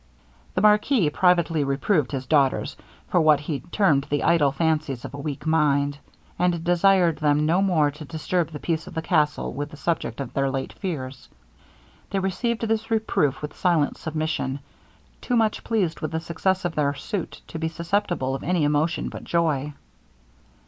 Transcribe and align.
The 0.55 0.61
marquis 0.61 1.11
privately 1.11 1.63
reproved 1.63 2.11
his 2.11 2.25
daughters, 2.25 2.75
for 3.09 3.21
what 3.21 3.41
he 3.41 3.59
termed 3.59 4.07
the 4.09 4.23
idle 4.23 4.51
fancies 4.51 5.05
of 5.05 5.13
a 5.13 5.19
weak 5.19 5.45
mind; 5.45 5.99
and 6.39 6.63
desired 6.63 7.17
them 7.19 7.45
no 7.45 7.61
more 7.61 7.91
to 7.91 8.03
disturb 8.05 8.49
the 8.49 8.57
peace 8.59 8.87
of 8.87 8.95
the 8.95 9.03
castle 9.03 9.53
with 9.53 9.69
the 9.69 9.77
subject 9.77 10.19
of 10.19 10.33
their 10.33 10.49
late 10.49 10.73
fears. 10.73 11.29
They 12.09 12.17
received 12.17 12.61
this 12.63 12.89
reproof 12.89 13.43
with 13.43 13.55
silent 13.55 13.95
submission 13.99 14.61
too 15.21 15.35
much 15.35 15.63
pleased 15.63 15.99
with 15.99 16.09
the 16.13 16.19
success 16.19 16.65
of 16.65 16.73
their 16.73 16.95
suit 16.95 17.41
to 17.49 17.59
be 17.59 17.67
susceptible 17.67 18.33
of 18.33 18.41
any 18.41 18.63
emotion 18.63 19.07
but 19.09 19.23
joy. 19.23 19.75